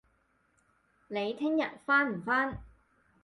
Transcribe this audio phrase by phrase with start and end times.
[1.09, 2.63] 你聽日返唔返